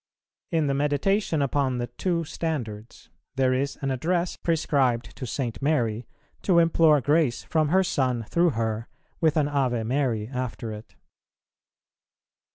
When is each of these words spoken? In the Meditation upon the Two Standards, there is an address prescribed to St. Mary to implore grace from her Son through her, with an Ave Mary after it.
In 0.51 0.65
the 0.65 0.73
Meditation 0.73 1.43
upon 1.43 1.77
the 1.77 1.85
Two 1.85 2.23
Standards, 2.23 3.11
there 3.35 3.53
is 3.53 3.77
an 3.81 3.91
address 3.91 4.35
prescribed 4.35 5.15
to 5.15 5.27
St. 5.27 5.61
Mary 5.61 6.07
to 6.41 6.57
implore 6.57 7.01
grace 7.01 7.43
from 7.43 7.67
her 7.69 7.83
Son 7.83 8.23
through 8.23 8.49
her, 8.57 8.87
with 9.19 9.37
an 9.37 9.47
Ave 9.47 9.83
Mary 9.83 10.27
after 10.27 10.71
it. 10.71 10.95